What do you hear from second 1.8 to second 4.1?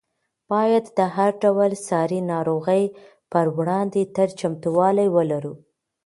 ساري ناروغۍ په وړاندې